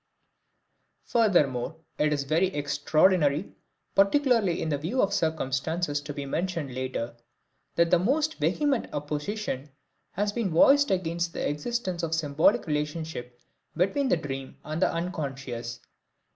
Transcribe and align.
Furthermore, 1.03 1.75
it 1.99 2.11
is 2.11 2.23
very 2.23 2.47
extraordinary, 2.55 3.51
particularly 3.93 4.59
in 4.59 4.75
view 4.75 4.99
of 4.99 5.13
circumstances 5.13 6.01
to 6.01 6.11
be 6.11 6.25
mentioned 6.25 6.73
later, 6.73 7.13
that 7.75 7.91
the 7.91 7.99
most 7.99 8.39
vehement 8.39 8.87
opposition 8.93 9.69
has 10.13 10.33
been 10.33 10.49
voiced 10.49 10.89
against 10.89 11.33
the 11.33 11.47
existence 11.47 12.01
of 12.01 12.13
the 12.13 12.17
symbolic 12.17 12.65
relationship 12.65 13.39
between 13.77 14.09
the 14.09 14.17
dream 14.17 14.57
and 14.63 14.81
the 14.81 14.91
unconscious. 14.91 15.79